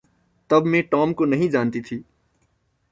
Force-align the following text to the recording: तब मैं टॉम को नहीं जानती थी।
तब 0.49 0.65
मैं 0.65 0.83
टॉम 0.83 1.13
को 1.13 1.25
नहीं 1.25 1.49
जानती 1.49 1.81
थी। 1.81 2.03